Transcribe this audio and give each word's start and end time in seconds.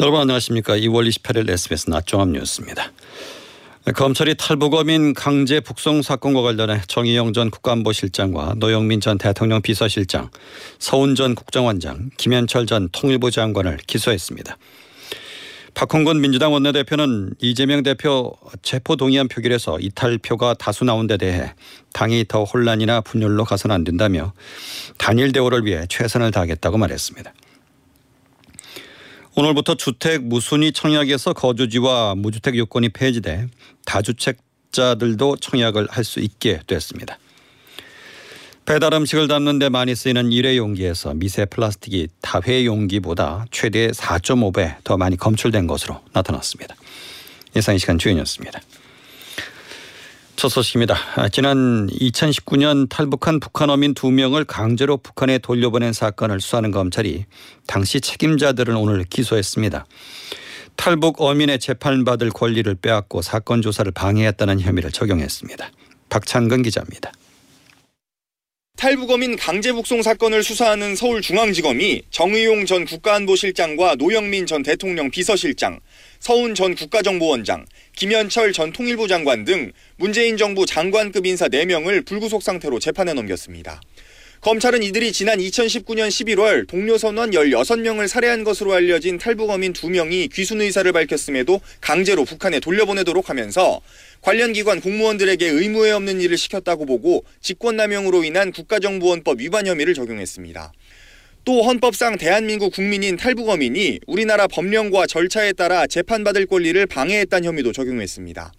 여러분 0.00 0.18
안녕하십니까. 0.18 0.78
2월 0.78 1.06
28일 1.10 1.50
SBS 1.50 1.90
낮종합 1.90 2.30
뉴스입니다. 2.30 2.90
검찰이 3.94 4.34
탈북어민 4.34 5.12
강제 5.12 5.60
북송 5.60 6.00
사건과 6.00 6.40
관련해 6.40 6.80
정의영 6.88 7.34
전 7.34 7.50
국가안보실장과 7.50 8.54
노영민 8.56 9.02
전 9.02 9.18
대통령 9.18 9.60
비서실장, 9.60 10.30
서훈 10.78 11.16
전 11.16 11.34
국정원장, 11.34 12.08
김현철 12.16 12.64
전 12.64 12.88
통일부 12.92 13.30
장관을 13.30 13.76
기소했습니다. 13.86 14.56
박홍근 15.74 16.22
민주당 16.22 16.54
원내대표는 16.54 17.34
이재명 17.38 17.82
대표 17.82 18.32
체포 18.62 18.96
동의안 18.96 19.28
표결에서 19.28 19.80
이탈표가 19.80 20.54
다수 20.54 20.84
나온 20.84 21.08
데 21.08 21.18
대해 21.18 21.52
당이 21.92 22.24
더 22.26 22.44
혼란이나 22.44 23.02
분열로 23.02 23.44
가서는 23.44 23.74
안 23.74 23.84
된다며 23.84 24.32
단일 24.96 25.32
대우를 25.32 25.66
위해 25.66 25.84
최선을 25.90 26.30
다하겠다고 26.30 26.78
말했습니다. 26.78 27.34
오늘부터 29.36 29.76
주택 29.76 30.24
무순위 30.24 30.72
청약에서 30.72 31.32
거주지와 31.32 32.14
무주택 32.16 32.56
요건이 32.56 32.88
폐지돼 32.90 33.46
다주택자들도 33.86 35.36
청약을 35.36 35.88
할 35.90 36.04
수 36.04 36.20
있게 36.20 36.60
됐습니다. 36.66 37.18
배달 38.66 38.92
음식을 38.94 39.28
담는 39.28 39.58
데 39.58 39.68
많이 39.68 39.94
쓰이는 39.94 40.30
일회 40.32 40.56
용기에서 40.56 41.14
미세 41.14 41.44
플라스틱이 41.44 42.08
다회 42.20 42.64
용기보다 42.64 43.46
최대 43.50 43.88
4.5배 43.88 44.76
더 44.84 44.96
많이 44.96 45.16
검출된 45.16 45.66
것으로 45.66 46.00
나타났습니다. 46.12 46.74
이 47.56 47.60
시간 47.60 47.98
주연이었습니다. 47.98 48.60
첫 50.40 50.48
소식입니다. 50.48 50.96
지난 51.32 51.86
2019년 51.88 52.88
탈북한 52.88 53.40
북한 53.40 53.68
어민 53.68 53.92
2명을 53.92 54.46
강제로 54.46 54.96
북한에 54.96 55.36
돌려보낸 55.36 55.92
사건을 55.92 56.40
수사하는 56.40 56.70
검찰이 56.70 57.26
당시 57.66 58.00
책임자들을 58.00 58.74
오늘 58.74 59.04
기소했습니다. 59.04 59.84
탈북 60.76 61.20
어민의 61.20 61.58
재판받을 61.58 62.30
권리를 62.30 62.74
빼앗고 62.76 63.20
사건 63.20 63.60
조사를 63.60 63.92
방해했다는 63.92 64.62
혐의를 64.62 64.90
적용했습니다. 64.92 65.70
박창근 66.08 66.62
기자입니다. 66.62 67.12
탈북어민 68.80 69.36
강제 69.36 69.74
북송 69.74 70.00
사건을 70.00 70.42
수사하는 70.42 70.96
서울중앙지검이 70.96 72.04
정의용 72.10 72.64
전 72.64 72.86
국가안보실장과 72.86 73.96
노영민 73.96 74.46
전 74.46 74.62
대통령 74.62 75.10
비서실장, 75.10 75.80
서훈 76.18 76.54
전 76.54 76.74
국가정보원장, 76.74 77.66
김현철 77.94 78.54
전 78.54 78.72
통일부 78.72 79.06
장관 79.06 79.44
등 79.44 79.72
문재인 79.96 80.38
정부 80.38 80.64
장관급 80.64 81.26
인사 81.26 81.46
4명을 81.48 82.06
불구속 82.06 82.42
상태로 82.42 82.78
재판에 82.78 83.12
넘겼습니다. 83.12 83.82
검찰은 84.40 84.82
이들이 84.82 85.12
지난 85.12 85.38
2019년 85.38 86.08
11월 86.08 86.66
동료 86.66 86.96
선원 86.96 87.32
16명을 87.32 88.08
살해한 88.08 88.42
것으로 88.42 88.72
알려진 88.72 89.18
탈북어민 89.18 89.74
2명이 89.74 90.32
귀순 90.32 90.62
의사를 90.62 90.90
밝혔음에도 90.90 91.60
강제로 91.82 92.24
북한에 92.24 92.58
돌려보내도록 92.58 93.28
하면서 93.28 93.82
관련 94.20 94.52
기관 94.52 94.80
공무원들에게 94.80 95.46
의무에 95.46 95.92
없는 95.92 96.20
일을 96.20 96.36
시켰다고 96.36 96.84
보고 96.84 97.24
직권남용으로 97.40 98.24
인한 98.24 98.52
국가정보원법 98.52 99.40
위반 99.40 99.66
혐의를 99.66 99.94
적용했습니다. 99.94 100.72
또 101.46 101.62
헌법상 101.62 102.18
대한민국 102.18 102.74
국민인 102.74 103.16
탈북어민이 103.16 104.00
우리나라 104.06 104.46
법령과 104.46 105.06
절차에 105.06 105.54
따라 105.54 105.86
재판받을 105.86 106.44
권리를 106.44 106.84
방해했다는 106.86 107.48
혐의도 107.48 107.72
적용했습니다. 107.72 108.52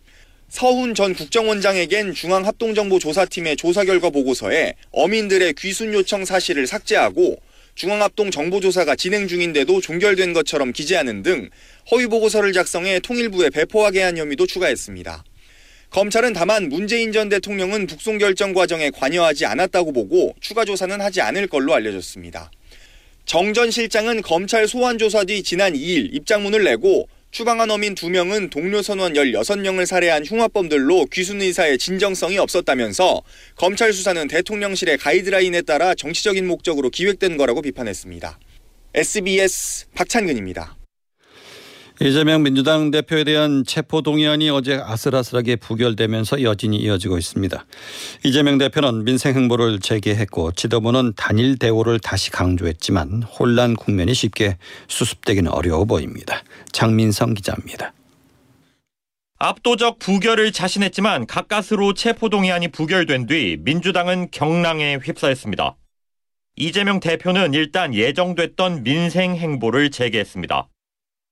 서훈 0.50 0.96
전 0.96 1.14
국정원장에겐 1.14 2.14
중앙합동정보조사팀의 2.14 3.56
조사 3.56 3.86
결과 3.86 4.10
보고서에 4.10 4.74
어민들의 4.92 5.54
귀순 5.54 5.94
요청 5.94 6.26
사실을 6.26 6.66
삭제하고 6.66 7.38
중앙합동정보조사가 7.76 8.96
진행 8.96 9.28
중인데도 9.28 9.80
종결된 9.80 10.34
것처럼 10.34 10.74
기재하는 10.74 11.24
등 11.24 11.50
허위 11.92 12.08
보고서를 12.08 12.52
작성해 12.52 13.00
통일부에 13.00 13.50
배포하게 13.52 14.02
한 14.02 14.18
혐의도 14.18 14.46
추가했습니다. 14.46 15.24
검찰은 15.92 16.32
다만 16.32 16.70
문재인 16.70 17.12
전 17.12 17.28
대통령은 17.28 17.86
북송 17.86 18.18
결정 18.18 18.54
과정에 18.54 18.90
관여하지 18.92 19.46
않았다고 19.46 19.92
보고 19.92 20.34
추가 20.40 20.64
조사는 20.64 21.02
하지 21.02 21.20
않을 21.20 21.48
걸로 21.48 21.74
알려졌습니다. 21.74 22.50
정 23.26 23.54
전 23.54 23.70
실장은 23.72 24.22
검찰 24.22 24.68
소환 24.70 24.98
조사 24.98 25.26
뒤 25.26 25.44
지난 25.44 25.74
2일 25.74 26.14
입장문을 26.14 26.64
내고 26.64 27.10
추방한 27.32 27.70
어민 27.72 27.94
2명은 27.94 28.50
동료 28.50 28.82
선원 28.82 29.14
16명을 29.14 29.86
살해한 29.86 30.26
흉악범들로 30.26 31.08
귀순 31.12 31.42
의사의 31.42 31.78
진정성이 31.78 32.38
없었다면서 32.38 33.22
검찰 33.56 33.92
수사는 33.92 34.28
대통령실의 34.30 34.98
가이드라인에 34.98 35.62
따라 35.62 35.94
정치적인 35.94 36.48
목적으로 36.48 36.90
기획된 36.90 37.36
거라고 37.36 37.62
비판했습니다. 37.62 38.40
SBS 38.94 39.88
박찬근입니다. 39.94 40.81
이재명 42.04 42.42
민주당 42.42 42.90
대표에 42.90 43.24
대한 43.24 43.64
체포 43.64 44.02
동의안이 44.02 44.50
어제 44.50 44.74
아슬아슬하게 44.74 45.58
부결되면서 45.58 46.42
여진이 46.42 46.78
이어지고 46.78 47.20
있습니다. 47.20 47.64
이재명 48.24 48.58
대표는 48.58 49.04
민생 49.04 49.36
행보를 49.36 49.78
재개했고 49.78 50.54
지도부는 50.54 51.14
단일 51.16 51.60
대우를 51.60 52.00
다시 52.00 52.32
강조했지만 52.32 53.22
혼란 53.22 53.76
국면이 53.76 54.16
쉽게 54.16 54.58
수습되기는 54.88 55.52
어려워 55.52 55.86
보입니다. 55.86 56.42
장민성 56.72 57.36
기자입니다. 57.36 57.94
압도적 59.38 60.00
부결을 60.00 60.52
자신했지만 60.52 61.28
가까스로 61.28 61.94
체포 61.94 62.30
동의안이 62.30 62.70
부결된 62.70 63.28
뒤 63.28 63.58
민주당은 63.60 64.30
경랑에 64.32 64.96
휩싸였습니다. 65.04 65.76
이재명 66.56 67.00
대표는 67.00 67.54
일단 67.54 67.94
예정됐던 67.94 68.82
민생 68.82 69.36
행보를 69.36 69.92
재개했습니다. 69.92 70.68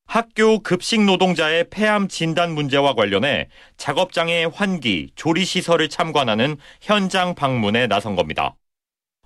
학교 0.09 0.58
급식 0.64 1.03
노동자의 1.06 1.66
폐암 1.70 2.08
진단 2.08 2.56
문제와 2.56 2.96
관련해 2.96 3.47
작업장의 3.78 4.50
환기, 4.50 5.12
조리시설을 5.14 5.88
참관하는 5.88 6.58
현장 6.81 7.36
방문에 7.36 7.86
나선 7.86 8.16
겁니다. 8.16 8.56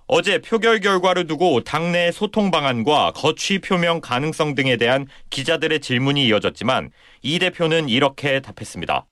어제 0.06 0.42
표결 0.42 0.80
결과를 0.80 1.26
두고 1.26 1.64
당내 1.64 2.12
소통 2.12 2.50
방안과 2.50 3.12
거취 3.12 3.60
표명 3.60 4.02
가능성 4.02 4.54
등에 4.54 4.76
대한 4.76 5.06
기자들의 5.30 5.80
질문이 5.80 6.26
이어졌지만 6.26 6.90
이 7.22 7.38
대표는 7.38 7.88
이렇게 7.88 8.40
답했습니다. 8.40 9.06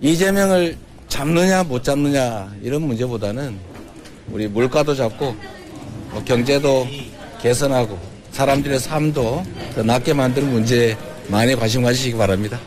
이재명을 0.00 0.76
잡느냐 1.08 1.64
못 1.64 1.82
잡느냐 1.84 2.54
이런 2.62 2.82
문제보다는 2.82 3.58
우리 4.28 4.46
물가도 4.46 4.94
잡고 4.94 5.34
뭐 6.10 6.22
경제도 6.26 6.86
개선하고 7.40 8.17
사람들의 8.38 8.78
삶도 8.78 9.42
더 9.74 9.82
낫게 9.82 10.14
만드는 10.14 10.52
문제에 10.52 10.96
많이 11.28 11.56
관심 11.56 11.82
가지시기 11.82 12.16
바랍니다. 12.16 12.60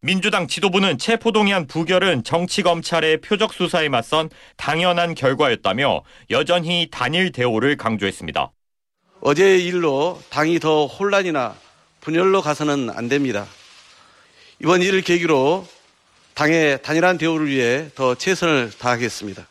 민주당 0.00 0.46
지도부는 0.46 0.98
체포동의안 0.98 1.66
부결은 1.66 2.22
정치검찰의 2.22 3.20
표적 3.20 3.52
수사에 3.52 3.88
맞선 3.88 4.30
당연한 4.56 5.16
결과였다며 5.16 6.04
여전히 6.30 6.86
단일 6.92 7.32
대우를 7.32 7.76
강조했습니다. 7.76 8.52
어제의 9.22 9.66
일로 9.66 10.22
당이 10.30 10.60
더 10.60 10.86
혼란이나 10.86 11.56
분열로 12.00 12.40
가서는 12.40 12.90
안 12.90 13.08
됩니다. 13.08 13.44
이번 14.62 14.82
일을 14.82 15.00
계기로 15.02 15.66
당의 16.34 16.80
단일한 16.82 17.18
대우를 17.18 17.48
위해 17.48 17.88
더 17.96 18.14
최선을 18.14 18.70
다하겠습니다. 18.78 19.48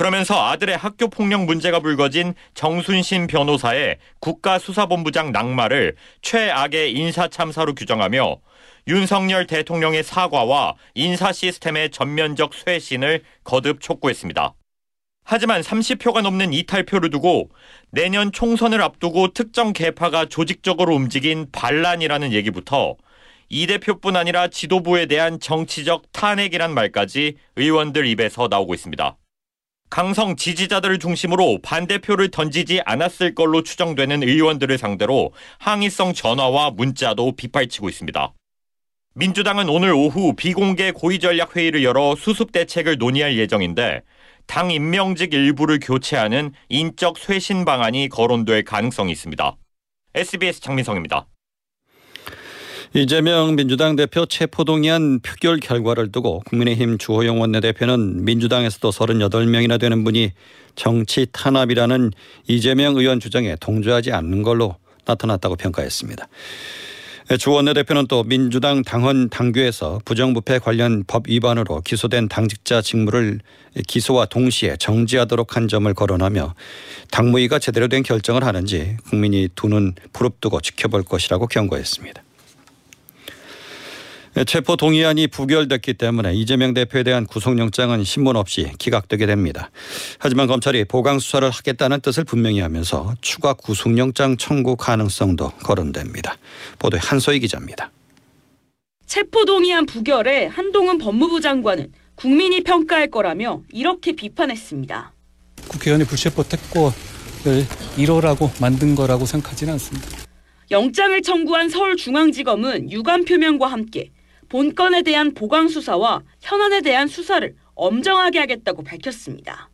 그러면서 0.00 0.46
아들의 0.46 0.76
학교 0.76 1.08
폭력 1.08 1.44
문제가 1.44 1.80
불거진 1.80 2.34
정순신 2.54 3.26
변호사의 3.26 3.98
국가수사본부장 4.20 5.32
낙마를 5.32 5.96
최악의 6.22 6.92
인사참사로 6.92 7.74
규정하며 7.74 8.36
윤석열 8.88 9.46
대통령의 9.46 10.02
사과와 10.02 10.74
인사 10.94 11.32
시스템의 11.32 11.90
전면적 11.90 12.54
쇄신을 12.54 13.24
거듭 13.44 13.80
촉구했습니다. 13.80 14.54
하지만 15.24 15.60
30표가 15.60 16.22
넘는 16.22 16.52
이탈표를 16.52 17.10
두고 17.10 17.50
내년 17.90 18.32
총선을 18.32 18.80
앞두고 18.80 19.32
특정 19.32 19.72
개파가 19.72 20.24
조직적으로 20.26 20.94
움직인 20.94 21.46
반란이라는 21.52 22.32
얘기부터 22.32 22.96
이 23.48 23.66
대표뿐 23.66 24.16
아니라 24.16 24.48
지도부에 24.48 25.06
대한 25.06 25.38
정치적 25.40 26.12
탄핵이란 26.12 26.72
말까지 26.72 27.36
의원들 27.56 28.06
입에서 28.06 28.48
나오고 28.48 28.74
있습니다. 28.74 29.19
강성 29.90 30.36
지지자들을 30.36 31.00
중심으로 31.00 31.58
반대표를 31.62 32.30
던지지 32.30 32.80
않았을 32.86 33.34
걸로 33.34 33.64
추정되는 33.64 34.22
의원들을 34.22 34.78
상대로 34.78 35.32
항의성 35.58 36.14
전화와 36.14 36.70
문자도 36.70 37.32
빗발치고 37.32 37.88
있습니다. 37.88 38.32
민주당은 39.14 39.68
오늘 39.68 39.92
오후 39.92 40.34
비공개 40.36 40.92
고위전략회의를 40.92 41.82
열어 41.82 42.14
수습 42.14 42.52
대책을 42.52 42.98
논의할 42.98 43.36
예정인데 43.36 44.02
당 44.46 44.70
임명직 44.70 45.34
일부를 45.34 45.80
교체하는 45.82 46.52
인적 46.68 47.18
쇄신 47.18 47.64
방안이 47.64 48.08
거론될 48.08 48.64
가능성이 48.64 49.10
있습니다. 49.10 49.56
SBS 50.14 50.60
장민성입니다. 50.60 51.26
이재명 52.92 53.54
민주당 53.54 53.94
대표 53.94 54.26
체포동의안 54.26 55.20
표결 55.20 55.60
결과를 55.60 56.10
두고 56.10 56.42
국민의힘 56.46 56.98
주호영 56.98 57.40
원내대표는 57.40 58.24
민주당에서도 58.24 58.90
38명이나 58.90 59.78
되는 59.78 60.02
분이 60.02 60.32
정치 60.74 61.28
탄압이라는 61.30 62.10
이재명 62.48 62.96
의원 62.96 63.20
주장에 63.20 63.54
동조하지 63.60 64.10
않는 64.10 64.42
걸로 64.42 64.74
나타났다고 65.04 65.54
평가했습니다. 65.54 66.26
주 67.38 67.52
원내대표는 67.52 68.08
또 68.08 68.24
민주당 68.24 68.82
당헌 68.82 69.28
당규에서 69.28 70.00
부정부패 70.04 70.58
관련 70.58 71.04
법 71.06 71.28
위반으로 71.28 71.82
기소된 71.82 72.26
당직자 72.26 72.82
직무를 72.82 73.38
기소와 73.86 74.26
동시에 74.26 74.76
정지하도록 74.80 75.54
한 75.54 75.68
점을 75.68 75.94
거론하며 75.94 76.54
당무위가 77.12 77.60
제대로 77.60 77.86
된 77.86 78.02
결정을 78.02 78.42
하는지 78.42 78.96
국민이 79.08 79.48
두눈 79.54 79.94
부릅뜨고 80.12 80.60
지켜볼 80.60 81.04
것이라고 81.04 81.46
경고했습니다. 81.46 82.20
체포 84.46 84.76
동의안이 84.76 85.26
부결됐기 85.26 85.94
때문에 85.94 86.34
이재명 86.34 86.72
대표에 86.72 87.02
대한 87.02 87.26
구속영장은 87.26 88.04
신문 88.04 88.36
없이 88.36 88.70
기각되게 88.78 89.26
됩니다. 89.26 89.70
하지만 90.18 90.46
검찰이 90.46 90.84
보강 90.84 91.18
수사를 91.18 91.48
하겠다는 91.50 92.00
뜻을 92.00 92.24
분명히 92.24 92.60
하면서 92.60 93.14
추가 93.20 93.52
구속영장 93.52 94.36
청구 94.36 94.76
가능성도 94.76 95.50
거론됩니다. 95.62 96.36
보도에 96.78 97.00
한소희 97.02 97.40
기자입니다. 97.40 97.90
체포 99.06 99.44
동의안 99.44 99.86
부결에 99.86 100.46
한동훈 100.46 100.98
법무부 100.98 101.40
장관은 101.40 101.92
국민이 102.14 102.62
평가할 102.62 103.10
거라며 103.10 103.62
이렇게 103.72 104.12
비판했습니다. 104.12 105.12
국회의원의 105.68 106.06
불체포 106.06 106.44
특권을 106.44 106.92
1호라고 107.96 108.50
만든 108.60 108.94
거라고 108.94 109.26
생각하지는 109.26 109.74
않습니다. 109.74 110.06
영장을 110.70 111.20
청구한 111.22 111.68
서울중앙지검은 111.68 112.92
유감 112.92 113.24
표명과 113.24 113.66
함께 113.66 114.10
본건에 114.50 115.02
대한 115.02 115.32
보강 115.32 115.68
수사와 115.68 116.22
현안에 116.40 116.80
대한 116.82 117.06
수사를 117.06 117.54
엄정하게 117.76 118.40
하겠다고 118.40 118.82
밝혔습니다. 118.82 119.70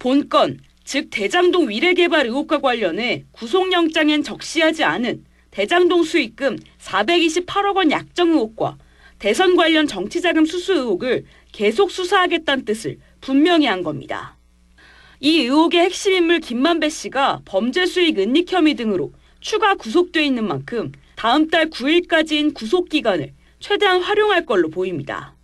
본건, 0.00 0.58
즉 0.84 1.08
대장동 1.10 1.68
위례개발 1.68 2.26
의혹과 2.26 2.60
관련해 2.60 3.24
구속영장엔 3.30 4.24
적시하지 4.24 4.82
않은 4.82 5.24
대장동 5.52 6.02
수익금 6.02 6.58
428억 6.80 7.76
원 7.76 7.92
약정 7.92 8.30
의혹과 8.30 8.76
대선 9.20 9.54
관련 9.54 9.86
정치자금 9.86 10.44
수수 10.44 10.74
의혹을 10.74 11.24
계속 11.52 11.92
수사하겠다는 11.92 12.64
뜻을 12.64 12.98
분명히 13.20 13.66
한 13.66 13.84
겁니다. 13.84 14.36
이 15.20 15.42
의혹의 15.42 15.80
핵심 15.80 16.12
인물 16.12 16.40
김만배 16.40 16.88
씨가 16.88 17.42
범죄 17.44 17.86
수익 17.86 18.18
은닉 18.18 18.52
혐의 18.52 18.74
등으로 18.74 19.12
추가 19.38 19.76
구속돼 19.76 20.26
있는 20.26 20.48
만큼 20.48 20.90
다음 21.14 21.48
달 21.48 21.70
9일까지인 21.70 22.54
구속 22.54 22.88
기간을 22.88 23.32
최대한 23.58 24.02
활용할 24.02 24.46
걸로 24.46 24.68
보입니다. 24.68 25.34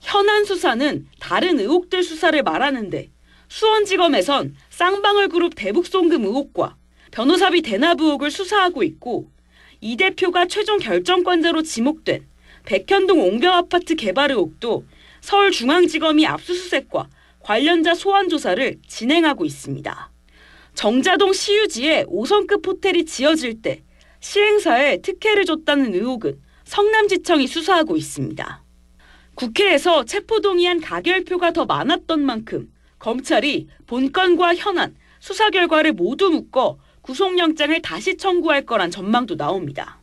현안 0.00 0.44
수사는 0.44 1.06
다른 1.18 1.58
의혹들 1.58 2.02
수사를 2.02 2.42
말하는데 2.42 3.10
수원지검에선 3.48 4.54
쌍방울 4.70 5.28
그룹 5.28 5.54
대북송금 5.54 6.24
의혹과 6.24 6.76
변호사비 7.10 7.62
대납 7.62 8.00
의혹을 8.00 8.30
수사하고 8.30 8.82
있고 8.82 9.30
이 9.80 9.96
대표가 9.96 10.46
최종 10.46 10.78
결정권자로 10.78 11.62
지목된 11.62 12.26
백현동 12.64 13.20
옹벽 13.20 13.54
아파트 13.54 13.94
개발 13.94 14.30
의혹도 14.30 14.84
서울중앙지검이 15.20 16.26
압수수색과 16.26 17.08
관련자 17.40 17.94
소환 17.94 18.28
조사를 18.28 18.78
진행하고 18.86 19.44
있습니다. 19.44 20.10
정자동 20.74 21.32
시유지에 21.32 22.04
5성급 22.04 22.66
호텔이 22.66 23.04
지어질 23.06 23.62
때 23.62 23.82
시행사에 24.20 25.02
특혜를 25.02 25.44
줬다는 25.44 25.94
의혹은 25.94 26.40
성남지청이 26.64 27.46
수사하고 27.46 27.96
있습니다. 27.96 28.62
국회에서 29.34 30.04
체포동의안 30.04 30.80
가결표가 30.80 31.52
더 31.52 31.64
많았던 31.64 32.20
만큼 32.20 32.72
검찰이 32.98 33.68
본건과 33.86 34.54
현안, 34.54 34.96
수사 35.20 35.50
결과를 35.50 35.92
모두 35.92 36.30
묶어 36.30 36.78
구속영장을 37.02 37.82
다시 37.82 38.16
청구할 38.16 38.64
거란 38.64 38.90
전망도 38.90 39.36
나옵니다. 39.36 40.00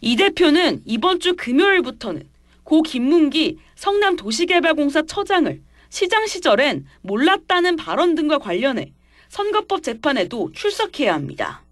이 0.00 0.16
대표는 0.16 0.82
이번 0.84 1.20
주 1.20 1.34
금요일부터는 1.36 2.28
고 2.64 2.82
김문기 2.82 3.58
성남도시개발공사 3.74 5.02
처장을 5.02 5.60
시장 5.90 6.26
시절엔 6.26 6.86
몰랐다는 7.02 7.76
발언 7.76 8.14
등과 8.14 8.38
관련해 8.38 8.92
선거법 9.28 9.82
재판에도 9.82 10.50
출석해야 10.52 11.12
합니다. 11.12 11.62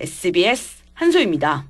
SBS 0.00 0.82
한소입니다. 0.94 1.69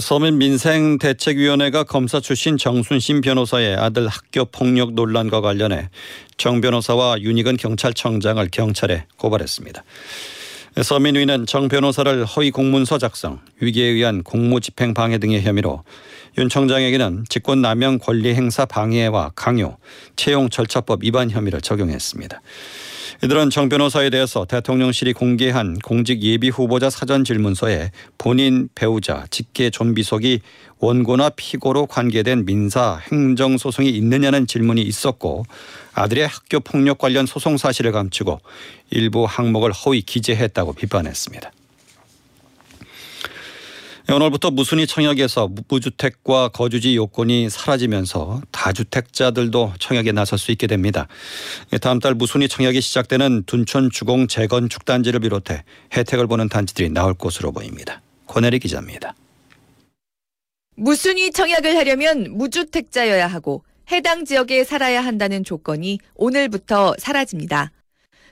서민 0.00 0.36
민생 0.36 0.98
대책위원회가 0.98 1.84
검사 1.84 2.20
출신 2.20 2.58
정순신 2.58 3.22
변호사의 3.22 3.74
아들 3.76 4.06
학교 4.06 4.44
폭력 4.44 4.92
논란과 4.92 5.40
관련해 5.40 5.88
정 6.36 6.60
변호사와 6.60 7.22
윤익은 7.22 7.56
경찰청장을 7.56 8.46
경찰에 8.52 9.06
고발했습니다. 9.16 9.82
서민위는 10.82 11.46
정 11.46 11.68
변호사를 11.68 12.22
허위 12.26 12.50
공문서 12.50 12.98
작성, 12.98 13.40
위기에 13.60 13.86
의한 13.86 14.22
공무집행 14.22 14.92
방해 14.92 15.16
등의 15.16 15.42
혐의로 15.42 15.82
윤 16.36 16.50
청장에게는 16.50 17.24
직권남용 17.30 17.98
권리행사 17.98 18.66
방해와 18.66 19.32
강요, 19.34 19.78
채용 20.16 20.50
절차법 20.50 21.02
위반 21.02 21.30
혐의를 21.30 21.62
적용했습니다. 21.62 22.42
이들은 23.24 23.50
정 23.50 23.68
변호사에 23.68 24.10
대해서 24.10 24.44
대통령실이 24.44 25.12
공개한 25.12 25.76
공직 25.80 26.22
예비 26.22 26.50
후보자 26.50 26.88
사전 26.88 27.24
질문서에 27.24 27.90
본인 28.16 28.68
배우자 28.76 29.26
직계 29.30 29.70
존비속이 29.70 30.40
원고나 30.78 31.30
피고로 31.30 31.86
관계된 31.86 32.44
민사 32.44 33.00
행정 33.10 33.58
소송이 33.58 33.88
있느냐는 33.90 34.46
질문이 34.46 34.82
있었고 34.82 35.44
아들의 35.94 36.28
학교 36.28 36.60
폭력 36.60 36.98
관련 36.98 37.26
소송 37.26 37.56
사실을 37.56 37.90
감추고 37.90 38.38
일부 38.90 39.24
항목을 39.24 39.72
허위 39.72 40.02
기재했다고 40.02 40.74
비판했습니다. 40.74 41.50
오늘부터 44.10 44.50
무순위 44.50 44.86
청약에서 44.86 45.50
무주택과 45.68 46.48
거주지 46.48 46.96
요건이 46.96 47.50
사라지면서 47.50 48.40
다주택자들도 48.50 49.74
청약에 49.78 50.12
나설 50.12 50.38
수 50.38 50.50
있게 50.50 50.66
됩니다. 50.66 51.08
다음 51.82 51.98
달 51.98 52.14
무순위 52.14 52.48
청약이 52.48 52.80
시작되는 52.80 53.42
둔촌 53.44 53.90
주공 53.90 54.26
재건축 54.26 54.86
단지를 54.86 55.20
비롯해 55.20 55.62
혜택을 55.94 56.26
보는 56.26 56.48
단지들이 56.48 56.88
나올 56.88 57.12
것으로 57.12 57.52
보입니다. 57.52 58.00
권혜리 58.26 58.60
기자입니다. 58.60 59.14
무순위 60.76 61.30
청약을 61.32 61.76
하려면 61.76 62.28
무주택자여야 62.30 63.26
하고 63.26 63.62
해당 63.92 64.24
지역에 64.24 64.64
살아야 64.64 65.04
한다는 65.04 65.44
조건이 65.44 65.98
오늘부터 66.14 66.94
사라집니다. 66.98 67.72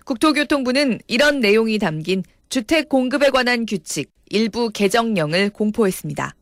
국토교통부는 0.07 1.01
이런 1.07 1.41
내용이 1.41 1.79
담긴 1.79 2.23
주택 2.49 2.89
공급에 2.89 3.29
관한 3.29 3.67
규칙 3.67 4.16
일부 4.31 4.71
개정령을 4.71 5.51
공포했습니다. 5.51 6.35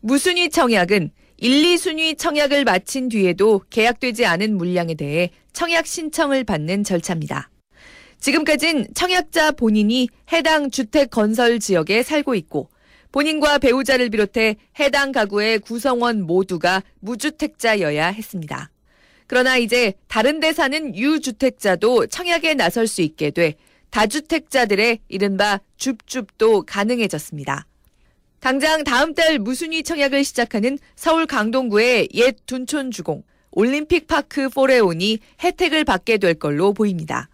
무순위 0.00 0.50
청약은 0.50 1.10
1, 1.38 1.62
2순위 1.62 2.16
청약을 2.16 2.64
마친 2.64 3.08
뒤에도 3.08 3.62
계약되지 3.70 4.26
않은 4.26 4.56
물량에 4.56 4.94
대해 4.94 5.30
청약 5.52 5.86
신청을 5.86 6.44
받는 6.44 6.84
절차입니다. 6.84 7.50
지금까진 8.20 8.86
청약자 8.94 9.52
본인이 9.52 10.08
해당 10.32 10.70
주택 10.70 11.10
건설 11.10 11.58
지역에 11.58 12.04
살고 12.04 12.36
있고 12.36 12.70
본인과 13.10 13.58
배우자를 13.58 14.10
비롯해 14.10 14.56
해당 14.78 15.12
가구의 15.12 15.58
구성원 15.58 16.22
모두가 16.22 16.82
무주택자여야 17.00 18.08
했습니다. 18.08 18.70
그러나 19.26 19.56
이제 19.56 19.94
다른 20.08 20.40
데 20.40 20.52
사는 20.52 20.94
유주택자도 20.94 22.06
청약에 22.06 22.54
나설 22.54 22.86
수 22.86 23.02
있게 23.02 23.30
돼 23.30 23.54
다주택자들의 23.92 24.98
이른바 25.08 25.60
줍줍도 25.76 26.62
가능해졌습니다. 26.62 27.66
당장 28.40 28.82
다음 28.82 29.14
달 29.14 29.38
무순위 29.38 29.84
청약을 29.84 30.24
시작하는 30.24 30.78
서울 30.96 31.26
강동구의 31.26 32.08
옛 32.14 32.36
둔촌 32.46 32.90
주공 32.90 33.22
올림픽 33.52 34.08
파크 34.08 34.48
포레온이 34.48 35.20
혜택을 35.44 35.84
받게 35.84 36.18
될 36.18 36.34
걸로 36.34 36.72
보입니다. 36.72 37.28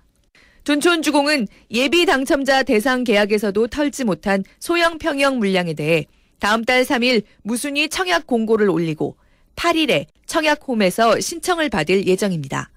둔촌 0.65 1.01
주공은 1.01 1.47
예비 1.71 2.05
당첨자 2.05 2.63
대상 2.63 3.05
계약에서도 3.05 3.69
털지 3.69 4.05
못한 4.05 4.45
소형 4.61 4.99
평형 4.99 5.39
물량에 5.39 5.73
대해 5.73 6.05
다음 6.41 6.65
달 6.65 6.85
3일 6.85 7.23
무순위 7.43 7.89
청약 7.89 8.27
공고를 8.27 8.69
올리고 8.69 9.17
8일에 9.57 10.07
청약홈에서 10.27 11.21
신청을 11.21 11.71
받을 11.71 12.07
예정입니다. 12.07 12.71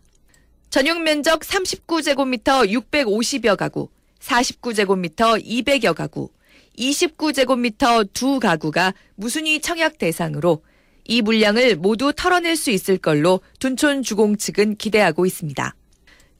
전용 0.72 1.04
면적 1.04 1.42
39제곱미터 1.42 2.66
650여 2.66 3.58
가구, 3.58 3.90
49제곱미터 4.22 5.44
200여 5.44 5.94
가구, 5.94 6.30
29제곱미터 6.80 8.08
두 8.14 8.40
가구가 8.40 8.94
무순위 9.16 9.60
청약 9.60 9.98
대상으로 9.98 10.64
이 11.04 11.22
물량을 11.22 11.76
모두 11.76 12.14
털어낼 12.16 12.56
수 12.56 12.72
있을 12.72 12.98
걸로 12.98 13.42
둔촌 13.60 14.02
주공 14.02 14.38
측은 14.38 14.78
기대하고 14.78 15.26
있습니다. 15.26 15.76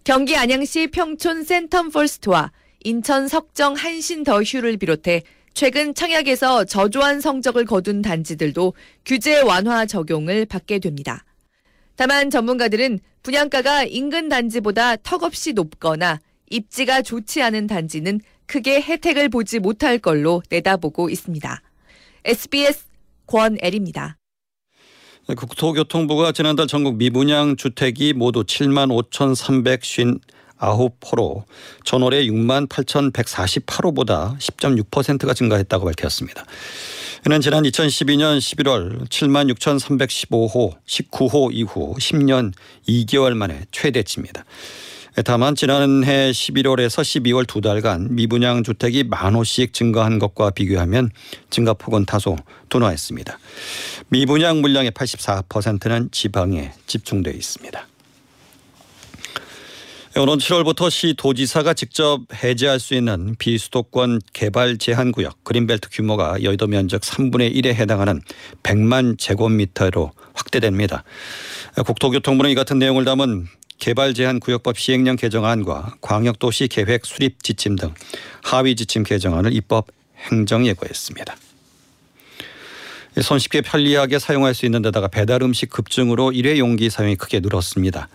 경기 0.06 0.38
안양시 0.38 0.88
평촌 0.88 1.44
센텀 1.44 1.92
펄스트와 1.92 2.54
인천 2.86 3.28
석정 3.28 3.74
한신 3.74 4.24
더휴를 4.24 4.78
비롯해 4.78 5.24
최근 5.54 5.94
청약에서 5.94 6.64
저조한 6.64 7.20
성적을 7.20 7.66
거둔 7.66 8.02
단지들도 8.02 8.76
규제 9.06 9.42
완화 9.42 9.86
적용을 9.86 10.46
받게 10.46 10.80
됩니다. 10.80 11.26
다만 12.02 12.32
전문가들은 12.32 13.00
분양가가 13.22 13.84
인근 13.84 14.28
단지보다 14.28 14.96
턱없이 14.96 15.54
높거나 15.54 16.20
입지가 16.50 17.04
좋지 17.04 17.44
않은 17.44 17.68
단지는 17.68 18.22
크게 18.48 18.82
혜택을 18.82 19.30
보지 19.30 19.60
못할 19.60 20.00
걸로 20.00 20.42
내다보고 20.50 21.12
있습니다. 21.12 21.62
SBS 22.26 22.86
권애리입니다. 23.28 24.18
국토교통부가 25.28 26.32
지난달 26.32 26.66
전국 26.66 26.96
미분양 26.96 27.56
주택이 27.56 28.14
모두 28.14 28.46
7만 28.46 28.90
5,359호로 30.58 31.44
전월에 31.86 32.26
6만 32.26 32.68
8,148호보다 32.68 34.40
10.6%가 34.40 35.36
증가했다고 35.36 35.86
밝혔습니다. 35.86 36.46
이는 37.24 37.40
지난 37.40 37.62
2012년 37.64 38.40
11월 38.40 39.08
7만 39.08 39.54
6,315호 39.54 40.74
19호 40.88 41.52
이후 41.54 41.94
10년 42.00 42.52
2개월 42.90 43.36
만에 43.36 43.66
최대치입니다. 43.72 44.44
다만 45.24 45.54
지난해 45.54 46.32
11월에서 46.32 47.04
12월 47.04 47.46
두 47.48 47.62
달간 47.62 48.08
미분양 48.16 48.64
주택이 48.64 49.04
만 49.04 49.36
호씩 49.36 49.72
증가한 49.72 50.18
것과 50.18 50.50
비교하면 50.50 51.12
증가폭은 51.52 52.06
다소 52.06 52.38
둔화했습니다. 52.70 53.38
미분양 54.08 54.62
물량의 54.62 54.90
84%는 54.92 56.10
지방에 56.12 56.72
집중되어 56.88 57.34
있습니다. 57.34 57.88
오는 60.18 60.38
7월부터 60.38 60.90
시 60.90 61.14
도지사가 61.18 61.74
직접 61.74 62.20
해제할 62.34 62.82
수 62.82 62.96
있는 62.96 63.34
비수도권 63.40 64.20
개발 64.34 64.78
제한 64.78 65.14
구역 65.14 65.42
그린벨트 65.46 65.88
규모가 65.90 66.44
여의도 66.44 66.68
면적 66.68 67.02
3분의 67.02 67.56
1에 67.56 67.68
해당하는 67.68 68.22
100만 68.62 69.18
제곱미터로 69.18 70.12
확대됩니다. 70.34 71.06
국토교통부는 71.86 72.52
이 72.52 72.56
같은 72.56 72.78
내용을 72.78 73.06
담은 73.06 73.48
개발 73.80 74.14
제한 74.14 74.42
구역법 74.42 74.78
시행령 74.78 75.16
개정안과 75.16 75.96
광역도시 76.02 76.68
계획 76.68 77.06
수립 77.06 77.42
지침 77.42 77.78
등 77.78 77.94
하위 78.44 78.76
지침 78.76 79.04
개정안을 79.04 79.54
입법 79.54 79.88
행정 80.30 80.68
예고했습니다. 80.68 81.36
손쉽게 83.20 83.62
편리하게 83.62 84.20
사용할 84.20 84.54
수 84.54 84.66
있는 84.66 84.82
데다가 84.82 85.08
배달 85.08 85.44
음식 85.44 85.70
급증으로 85.70 86.32
일회용기 86.32 86.90
사용이 86.90 87.16
크게 87.16 87.42
늘었습니다. 87.42 88.08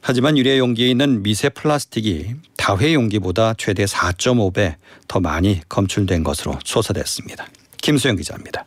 하지만 0.00 0.36
일회용기에 0.36 0.88
있는 0.88 1.22
미세 1.22 1.48
플라스틱이 1.48 2.34
다회용기보다 2.56 3.54
최대 3.58 3.84
4.5배 3.84 4.76
더 5.08 5.20
많이 5.20 5.60
검출된 5.68 6.22
것으로 6.22 6.58
조사됐습니다. 6.62 7.48
김수영 7.82 8.16
기자입니다. 8.16 8.64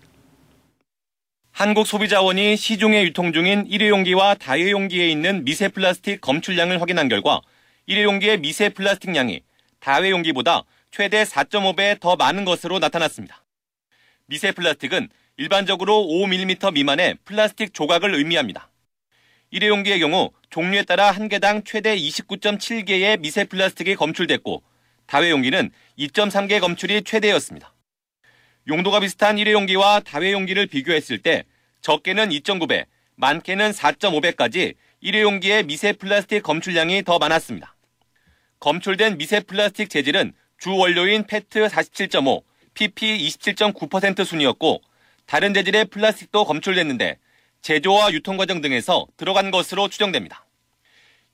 한국소비자원이 1.52 2.58
시중에 2.58 3.04
유통 3.04 3.32
중인 3.34 3.68
일회용기와 3.68 4.36
다회용기에 4.36 5.10
있는 5.10 5.46
미세 5.46 5.68
플라스틱 5.68 6.20
검출량을 6.20 6.82
확인한 6.82 7.08
결과 7.08 7.42
일회용기의 7.86 8.40
미세 8.40 8.70
플라스틱 8.70 9.16
양이 9.16 9.42
다회용기보다 9.80 10.64
최대 10.92 11.24
4.5배 11.24 12.00
더 12.00 12.16
많은 12.16 12.46
것으로 12.46 12.80
나타났습니다. 12.80 13.44
미세 14.26 14.52
플라스틱은 14.52 15.10
일반적으로 15.42 16.08
5mm 16.08 16.72
미만의 16.72 17.18
플라스틱 17.26 17.74
조각을 17.74 18.14
의미합니다. 18.14 18.70
일회용기의 19.50 20.00
경우 20.00 20.30
종류에 20.52 20.84
따라 20.84 21.10
한 21.10 21.30
개당 21.30 21.64
최대 21.64 21.98
29.7개의 21.98 23.20
미세 23.20 23.46
플라스틱이 23.46 23.96
검출됐고 23.96 24.62
다회용기는 25.08 25.72
2.3개 25.98 26.60
검출이 26.60 27.02
최대였습니다. 27.02 27.74
용도가 28.68 29.00
비슷한 29.00 29.40
일회용기와 29.40 30.02
다회용기를 30.02 30.68
비교했을 30.68 31.18
때 31.18 31.46
적게는 31.82 32.30
2.9배, 32.30 32.86
많게는 33.16 33.72
4.5배까지 33.72 34.76
일회용기의 35.00 35.64
미세 35.64 35.94
플라스틱 35.94 36.44
검출량이 36.44 37.02
더 37.02 37.18
많았습니다. 37.18 37.76
검출된 38.60 39.18
미세 39.18 39.40
플라스틱 39.40 39.90
재질은 39.90 40.34
주 40.60 40.76
원료인 40.76 41.26
페트 41.26 41.66
47.5, 41.66 42.44
PP 42.76 43.28
27.9% 43.28 44.24
순이었고 44.24 44.84
다른 45.32 45.54
재질의 45.54 45.86
플라스틱도 45.86 46.44
검출됐는데 46.44 47.18
제조와 47.62 48.12
유통 48.12 48.36
과정 48.36 48.60
등에서 48.60 49.08
들어간 49.16 49.50
것으로 49.50 49.88
추정됩니다. 49.88 50.46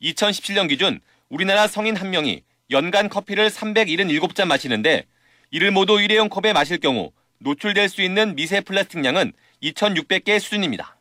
2017년 0.04 0.70
기준 0.70 1.00
우리나라 1.30 1.66
성인 1.66 1.96
한 1.96 2.12
명이 2.12 2.44
연간 2.70 3.10
커피를 3.10 3.50
377잔 3.50 4.46
마시는데 4.46 5.08
이를 5.50 5.72
모두 5.72 6.00
일회용 6.00 6.30
컵에 6.30 6.54
마실 6.54 6.80
경우 6.80 7.12
노출될 7.40 7.90
수 7.90 8.04
있는 8.04 8.36
미세 8.36 8.62
플라스틱 8.62 9.04
양은 9.04 9.34
2,600개 9.64 10.40
수준입니다. 10.40 10.96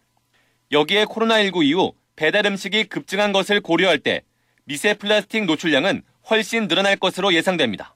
여기에 0.72 1.04
코로나19 1.04 1.66
이후 1.66 1.92
배달 2.16 2.46
음식이 2.46 2.84
급증한 2.84 3.32
것을 3.32 3.60
고려할 3.60 3.98
때 3.98 4.22
미세 4.64 4.94
플라스틱 4.94 5.44
노출량은 5.44 6.00
훨씬 6.30 6.66
늘어날 6.66 6.96
것으로 6.96 7.34
예상됩니다. 7.34 7.94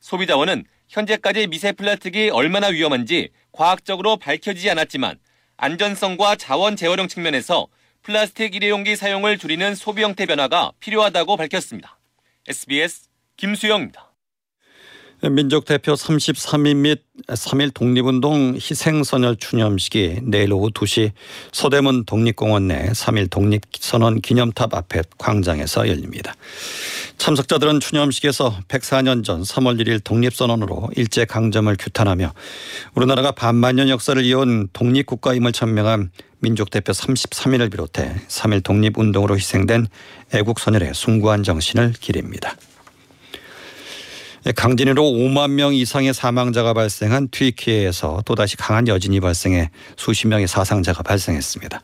소비자원은 0.00 0.64
현재까지 0.88 1.46
미세 1.46 1.72
플라스틱이 1.72 2.30
얼마나 2.30 2.68
위험한지 2.68 3.30
과학적으로 3.52 4.16
밝혀지지 4.16 4.70
않았지만 4.70 5.18
안전성과 5.56 6.36
자원 6.36 6.76
재활용 6.76 7.08
측면에서 7.08 7.68
플라스틱 8.02 8.54
일회용기 8.54 8.96
사용을 8.96 9.38
줄이는 9.38 9.74
소비 9.74 10.02
형태 10.02 10.26
변화가 10.26 10.72
필요하다고 10.80 11.36
밝혔습니다. 11.36 11.98
SBS 12.48 13.08
김수영입니다. 13.36 14.11
민족 15.30 15.66
대표 15.66 15.94
33인 15.94 16.76
및 16.78 17.02
3일 17.28 17.72
독립운동 17.72 18.54
희생선열 18.54 19.36
추념식이 19.36 20.22
내일 20.24 20.52
오후 20.52 20.70
2시 20.70 21.12
서대문 21.52 22.06
독립공원 22.06 22.66
내 22.66 22.88
3일 22.90 23.30
독립선언 23.30 24.20
기념탑 24.20 24.74
앞에 24.74 25.02
광장에서 25.18 25.86
열립니다. 25.86 26.34
참석자들은 27.18 27.78
추념식에서 27.78 28.58
104년 28.66 29.22
전 29.22 29.42
3월 29.42 29.80
1일 29.80 30.02
독립선언으로 30.02 30.90
일제 30.96 31.24
강점을 31.24 31.74
규탄하며 31.78 32.32
우리나라가 32.96 33.30
반만년 33.30 33.88
역사를 33.88 34.20
이어온 34.24 34.70
독립국가임을 34.72 35.52
천명한 35.52 36.10
민족 36.40 36.70
대표 36.70 36.92
33인을 36.92 37.70
비롯해 37.70 38.16
3일 38.26 38.64
독립운동으로 38.64 39.36
희생된 39.36 39.86
애국선열의 40.34 40.94
숭고한 40.94 41.44
정신을 41.44 41.92
기립니다. 42.00 42.56
강진으로 44.50 45.04
5만 45.04 45.50
명 45.50 45.72
이상의 45.72 46.12
사망자가 46.12 46.74
발생한 46.74 47.28
튀르키예에서 47.28 48.22
또다시 48.26 48.56
강한 48.56 48.88
여진이 48.88 49.20
발생해 49.20 49.70
수십 49.96 50.26
명의 50.26 50.48
사상자가 50.48 51.04
발생했습니다. 51.04 51.80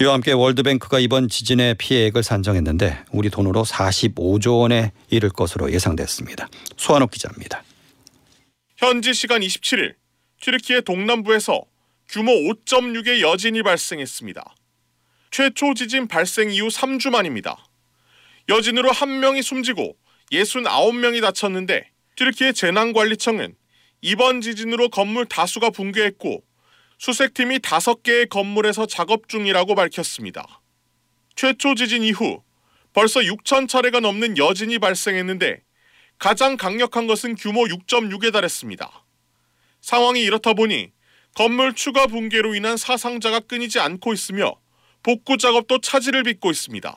이와 0.00 0.14
함께 0.14 0.32
월드뱅크가 0.32 0.98
이번 0.98 1.28
지진의 1.28 1.76
피해액을 1.76 2.24
산정했는데 2.24 3.04
우리 3.12 3.30
돈으로 3.30 3.64
45조 3.64 4.60
원에 4.60 4.90
이를 5.08 5.30
것으로 5.30 5.72
예상됐습니다. 5.72 6.48
소환옥 6.76 7.12
기자입니다. 7.12 7.62
현지 8.76 9.14
시간 9.14 9.40
27일 9.40 9.94
튀르키예 10.40 10.80
동남부에서 10.80 11.62
규모 12.08 12.32
5.6의 12.32 13.20
여진이 13.20 13.62
발생했습니다. 13.62 14.54
최초 15.30 15.74
지진 15.74 16.08
발생 16.08 16.50
이후 16.50 16.68
3주 16.68 17.10
만입니다. 17.10 17.56
여진으로 18.48 18.90
한 18.90 19.20
명이 19.20 19.42
숨지고 19.42 19.96
69명이 20.34 21.20
다쳤는데 21.20 21.90
튀르키예 22.16 22.52
재난관리청은 22.52 23.56
이번 24.02 24.40
지진으로 24.40 24.88
건물 24.88 25.26
다수가 25.26 25.70
붕괴했고 25.70 26.42
수색팀이 26.98 27.58
5개의 27.58 28.28
건물에서 28.28 28.86
작업 28.86 29.28
중이라고 29.28 29.74
밝혔습니다. 29.74 30.60
최초 31.36 31.74
지진 31.74 32.02
이후 32.02 32.42
벌써 32.92 33.20
6천 33.20 33.68
차례가 33.68 34.00
넘는 34.00 34.38
여진이 34.38 34.78
발생했는데 34.78 35.62
가장 36.18 36.56
강력한 36.56 37.06
것은 37.06 37.34
규모 37.34 37.64
6.6에 37.64 38.32
달했습니다. 38.32 39.04
상황이 39.80 40.22
이렇다 40.22 40.54
보니 40.54 40.92
건물 41.34 41.74
추가 41.74 42.06
붕괴로 42.06 42.54
인한 42.54 42.76
사상자가 42.76 43.40
끊이지 43.40 43.80
않고 43.80 44.12
있으며 44.12 44.54
복구 45.02 45.36
작업도 45.36 45.80
차질을 45.80 46.22
빚고 46.22 46.50
있습니다. 46.50 46.96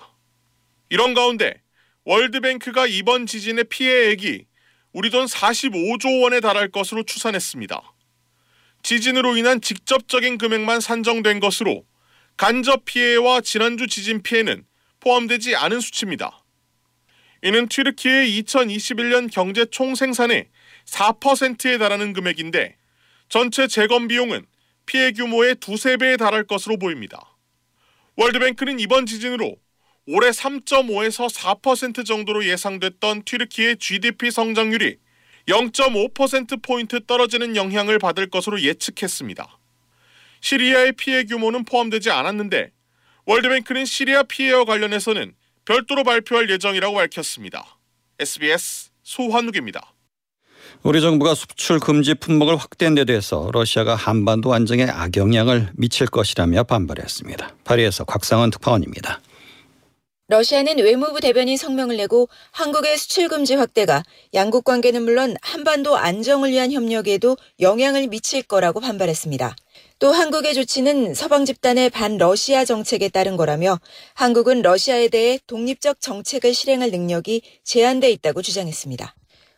이런 0.90 1.14
가운데 1.14 1.62
월드뱅크가 2.08 2.88
이번 2.88 3.26
지진의 3.26 3.66
피해액이 3.66 4.46
우리 4.94 5.10
돈 5.10 5.26
45조 5.26 6.24
원에 6.24 6.40
달할 6.40 6.70
것으로 6.70 7.04
추산했습니다. 7.04 7.82
지진으로 8.82 9.36
인한 9.36 9.60
직접적인 9.60 10.38
금액만 10.38 10.80
산정된 10.80 11.42
것으로 11.42 11.84
간접 12.38 12.86
피해와 12.86 13.42
지난주 13.42 13.88
지진 13.88 14.24
피해는 14.24 14.64
포함되지 15.02 15.58
않은 15.58 15.82
수치입니다. 15.82 16.46
이는 17.44 17.68
튀르키의 17.68 18.42
2021년 18.42 19.30
경제 19.30 19.66
총생산의 19.66 20.48
4%에 20.86 21.78
달하는 21.78 22.14
금액인데 22.14 22.78
전체 23.28 23.68
재건 23.68 24.08
비용은 24.08 24.46
피해 24.86 25.12
규모의 25.12 25.56
두세 25.56 25.98
배에 25.98 26.16
달할 26.16 26.46
것으로 26.46 26.78
보입니다. 26.78 27.36
월드뱅크는 28.16 28.80
이번 28.80 29.06
지진으로 29.06 29.58
올해 30.10 30.30
3.5에서 30.30 31.30
4% 31.30 32.06
정도로 32.06 32.46
예상됐던 32.46 33.24
튀르키의 33.24 33.76
GDP 33.78 34.32
성장률이 34.32 34.98
0.5%포인트 35.50 37.06
떨어지는 37.06 37.58
영향을 37.58 38.00
받을 38.00 38.30
것으로 38.30 38.62
예측했습니다. 38.62 39.60
시리아의 40.40 40.94
피해 40.94 41.26
규모는 41.26 41.66
포함되지 41.66 42.10
않았는데 42.10 42.72
월드뱅크는 43.26 43.84
시리아 43.84 44.24
피해와 44.24 44.64
관련해서는 44.64 45.34
별도로 45.66 46.04
발표할 46.04 46.50
예정이라고 46.50 46.96
밝혔습니다. 46.96 47.78
SBS 48.20 48.92
소환욱입니다. 49.04 49.94
우리 50.84 51.02
정부가 51.02 51.36
수출 51.36 51.80
금지 51.80 52.14
품목을 52.14 52.56
확대한 52.56 52.96
데 52.96 53.04
대해서 53.04 53.50
러시아가 53.52 53.96
한반도 53.96 54.54
안정에 54.54 54.84
악영향을 54.84 55.72
미칠 55.76 56.08
것이라며 56.08 56.64
반발했습니다. 56.64 57.56
파리에서 57.66 58.06
곽상원 58.06 58.52
특파원입니다. 58.52 59.20
러시아는 60.30 60.80
외무부 60.80 61.22
대변인 61.22 61.56
성명을 61.56 61.96
내고 61.96 62.28
한국의 62.52 62.98
수출 62.98 63.30
금지 63.30 63.56
확대가 63.56 64.04
양국 64.34 64.66
관계는 64.66 65.04
물론 65.04 65.38
한반도 65.42 65.96
안정을 65.96 66.52
위한 66.52 66.74
협력에도 66.74 67.38
영향을 67.62 68.08
미칠 68.08 68.44
거라고 68.44 68.82
반발했습니다. 68.82 69.56
또 70.00 70.12
한국의 70.12 70.54
조치는 70.54 71.14
서방 71.14 71.46
집단의 71.46 71.92
반러시아 71.92 72.66
정책에 72.66 73.08
따른 73.08 73.38
거라며 73.38 73.80
한국은 74.16 74.64
러시아에 74.64 75.08
대해 75.08 75.40
독립적 75.48 76.02
정책을 76.02 76.54
실행할 76.54 76.92
능력이 76.92 77.42
제한돼 77.64 78.12
있다고 78.12 78.42
주장했습니다. 78.42 79.17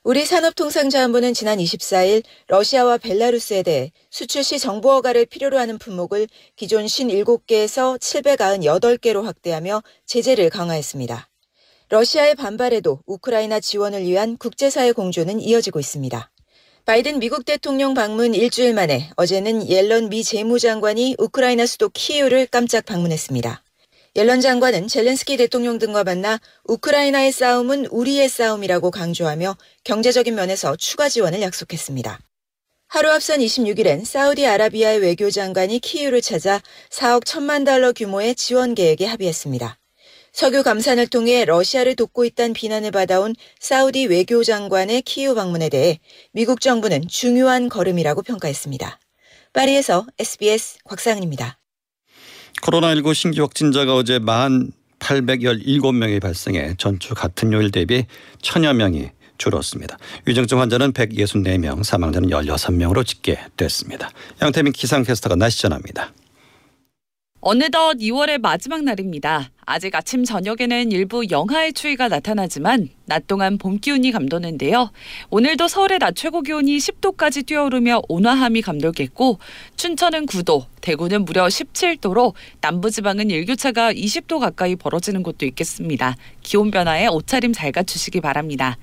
우리 0.09 0.25
산업통상자원부는 0.25 1.35
지난 1.35 1.59
24일 1.59 2.23
러시아와 2.47 2.97
벨라루스에 2.97 3.61
대해 3.61 3.91
수출 4.09 4.43
시 4.43 4.57
정보 4.57 4.91
허가를 4.93 5.27
필요로 5.27 5.59
하는 5.59 5.77
품목을 5.77 6.27
기존 6.55 6.83
57개에서 6.87 7.99
798개로 7.99 9.21
확대하며 9.21 9.83
제재를 10.07 10.49
강화했습니다. 10.49 11.29
러시아의 11.89 12.33
반발에도 12.33 13.03
우크라이나 13.05 13.59
지원을 13.59 14.01
위한 14.01 14.37
국제사회 14.37 14.93
공조는 14.93 15.41
이어지고 15.41 15.79
있습니다. 15.79 16.31
바이든 16.85 17.19
미국 17.19 17.45
대통령 17.45 17.93
방문 17.93 18.33
일주일 18.33 18.73
만에 18.73 19.11
어제는 19.15 19.69
옐런 19.69 20.09
미 20.09 20.23
재무장관이 20.23 21.17
우크라이나 21.19 21.67
수도 21.67 21.87
키이우를 21.87 22.47
깜짝 22.47 22.83
방문했습니다. 22.87 23.61
옐런 24.19 24.41
장관은 24.41 24.89
젤렌스키 24.89 25.37
대통령 25.37 25.79
등과 25.79 26.03
만나 26.03 26.41
우크라이나의 26.65 27.31
싸움은 27.31 27.85
우리의 27.85 28.27
싸움이라고 28.27 28.91
강조하며 28.91 29.55
경제적인 29.85 30.35
면에서 30.35 30.75
추가 30.75 31.07
지원을 31.07 31.41
약속했습니다. 31.41 32.19
하루 32.89 33.11
앞선 33.11 33.39
26일엔 33.39 34.03
사우디아라비아의 34.03 34.99
외교장관이 34.99 35.79
키이우를 35.79 36.19
찾아 36.19 36.61
4억 36.89 37.23
1천만 37.23 37.63
달러 37.63 37.93
규모의 37.93 38.35
지원 38.35 38.75
계획에 38.75 39.05
합의했습니다. 39.05 39.79
석유 40.33 40.63
감산을 40.63 41.07
통해 41.07 41.45
러시아를 41.45 41.95
돕고 41.95 42.25
있다는 42.25 42.51
비난을 42.51 42.91
받아온 42.91 43.33
사우디 43.61 44.07
외교장관의 44.07 45.03
키이우 45.03 45.33
방문에 45.33 45.69
대해 45.69 45.97
미국 46.33 46.59
정부는 46.59 47.07
중요한 47.07 47.69
걸음이라고 47.69 48.23
평가했습니다. 48.23 48.99
파리에서 49.53 50.05
SBS 50.19 50.79
곽상은입니다. 50.83 51.58
코로나19 52.61 53.13
신규 53.13 53.41
확진자가 53.41 53.93
어제 53.95 54.19
1,817명이 54.19 56.21
발생해 56.21 56.75
전주 56.77 57.13
같은 57.13 57.53
요일 57.53 57.71
대비 57.71 58.05
천여 58.41 58.73
명이 58.73 59.09
줄었습니다. 59.37 59.97
위중증 60.25 60.59
환자는 60.59 60.91
164명, 60.93 61.83
사망자는 61.83 62.29
16명으로 62.29 63.05
집계됐습니다. 63.05 64.09
양태민 64.41 64.73
기상캐스터가 64.73 65.35
날씨 65.35 65.61
전합니다. 65.61 66.11
어느덧 67.41 67.93
2월의 67.99 68.41
마지막 68.41 68.83
날입니다. 68.83 69.49
아직 69.65 69.95
아침 69.95 70.25
저녁에는 70.25 70.91
일부 70.91 71.23
영하의 71.29 71.71
추위가 71.71 72.09
나타나지만 72.09 72.89
낮 73.05 73.27
동안 73.27 73.57
봄 73.57 73.79
기운이 73.79 74.11
감도는데요. 74.11 74.91
오늘도 75.29 75.69
서울의 75.69 75.99
낮 75.99 76.17
최고 76.17 76.41
기온이 76.41 76.77
10도까지 76.77 77.45
뛰어오르며 77.45 78.01
온화함이 78.09 78.61
감돌겠고 78.61 79.39
춘천은 79.77 80.25
9도, 80.25 80.65
대구는 80.81 81.23
무려 81.23 81.45
17도로 81.45 82.33
남부지방은 82.59 83.29
일교차가 83.29 83.93
20도 83.93 84.39
가까이 84.39 84.75
벌어지는 84.75 85.23
곳도 85.23 85.45
있겠습니다. 85.45 86.17
기온 86.41 86.71
변화에 86.71 87.07
옷차림 87.07 87.53
잘 87.53 87.71
갖추시기 87.71 88.19
바랍니다. 88.19 88.77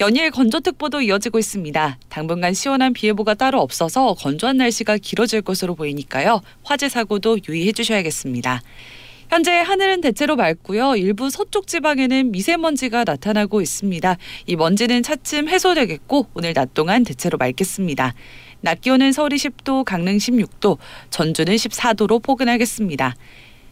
연일 0.00 0.32
건조특보도 0.32 1.02
이어지고 1.02 1.38
있습니다. 1.38 1.98
당분간 2.08 2.52
시원한 2.52 2.92
비 2.92 3.06
예보가 3.08 3.34
따로 3.34 3.60
없어서 3.60 4.14
건조한 4.14 4.56
날씨가 4.56 4.96
길어질 4.98 5.40
것으로 5.40 5.76
보이니까요. 5.76 6.40
화재 6.64 6.88
사고도 6.88 7.38
유의해 7.48 7.70
주셔야겠습니다. 7.70 8.60
현재 9.28 9.52
하늘은 9.52 10.00
대체로 10.00 10.34
맑고요. 10.34 10.96
일부 10.96 11.30
서쪽 11.30 11.68
지방에는 11.68 12.32
미세먼지가 12.32 13.04
나타나고 13.04 13.60
있습니다. 13.60 14.16
이 14.46 14.56
먼지는 14.56 15.02
차츰 15.04 15.48
해소되겠고 15.48 16.26
오늘 16.34 16.54
낮 16.54 16.74
동안 16.74 17.04
대체로 17.04 17.38
맑겠습니다. 17.38 18.14
낮 18.62 18.80
기온은 18.80 19.12
서울이 19.12 19.36
10도, 19.36 19.84
강릉 19.84 20.16
16도, 20.16 20.78
전주는 21.10 21.54
14도로 21.54 22.20
포근하겠습니다. 22.22 23.14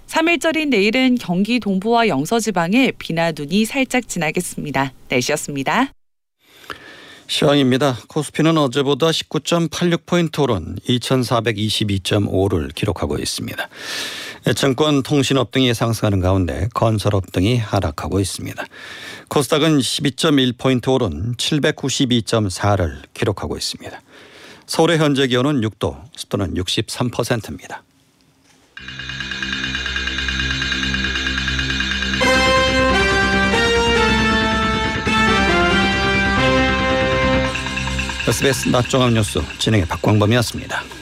3일절인 0.07 0.69
내일은 0.69 1.17
경기 1.17 1.59
동부와 1.59 2.09
영서 2.09 2.39
지방에 2.39 2.93
비나 2.99 3.33
눈이 3.33 3.65
살짝 3.65 4.09
지나겠습니다. 4.09 4.93
날씨였습니다. 5.09 5.93
시황입니다. 7.33 7.97
코스피는 8.09 8.59
어제보다 8.59 9.07
19.86포인트 9.07 10.39
오른 10.43 10.77
2422.5를 10.87 12.75
기록하고 12.75 13.17
있습니다. 13.17 13.69
증권, 14.55 15.03
통신업 15.03 15.51
등이 15.51 15.73
상승하는 15.73 16.21
가운데 16.21 16.69
건설업 16.75 17.33
등이 17.33 17.57
하락하고 17.57 18.21
있습니다. 18.21 18.63
코스닥은 19.29 19.79
12.1포인트 19.79 20.93
오른 20.93 21.35
792.4를 21.37 22.99
기록하고 23.15 23.57
있습니다. 23.57 24.03
서울의 24.67 24.99
현재 24.99 25.27
기온은 25.27 25.63
6도, 25.63 26.03
습도는 26.15 26.53
63%입니다. 26.53 27.83
SBS 38.27 38.69
낮종합 38.71 39.13
뉴스 39.13 39.41
진행의 39.59 39.87
박광범이었습니다. 39.87 41.02